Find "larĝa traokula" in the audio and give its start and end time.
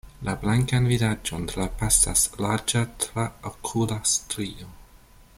2.45-3.99